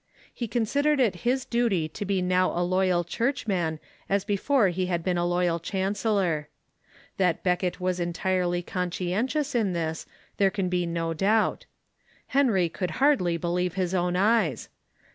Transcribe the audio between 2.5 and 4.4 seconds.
a loyal churchman as